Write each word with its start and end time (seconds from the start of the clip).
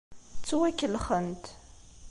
Ttwakellxent. 0.39 1.45